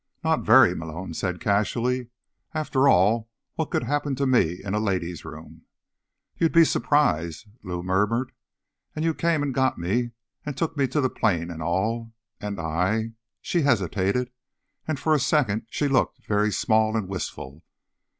"Not 0.23 0.41
very," 0.41 0.73
Malone 0.73 1.13
said 1.13 1.39
casually. 1.39 2.07
"After 2.55 2.89
all, 2.89 3.29
what 3.53 3.69
could 3.69 3.83
happen 3.83 4.15
to 4.15 4.25
me 4.25 4.57
in 4.63 4.73
a 4.73 4.79
ladies' 4.79 5.23
room?" 5.23 5.65
"You'd 6.35 6.51
be 6.51 6.65
surprised," 6.65 7.47
Lou 7.63 7.83
murmured. 7.83 8.31
"And 8.95 9.05
you 9.05 9.13
came 9.13 9.43
and 9.43 9.53
got 9.53 9.77
me, 9.77 10.13
and 10.43 10.57
took 10.57 10.75
me 10.75 10.87
to 10.87 11.01
the 11.01 11.09
plane 11.11 11.51
and 11.51 11.61
all. 11.61 12.13
And 12.39 12.59
I—" 12.59 13.11
She 13.43 13.61
hesitated, 13.61 14.31
and 14.87 14.99
for 14.99 15.13
a 15.13 15.19
second 15.19 15.67
she 15.69 15.87
looked 15.87 16.25
very 16.25 16.51
small 16.51 16.97
and 16.97 17.07
wistful. 17.07 17.63